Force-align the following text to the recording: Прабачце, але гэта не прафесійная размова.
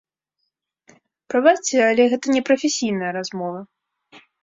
Прабачце, 1.33 1.77
але 1.91 2.03
гэта 2.17 2.35
не 2.39 2.45
прафесійная 2.51 3.15
размова. 3.23 3.59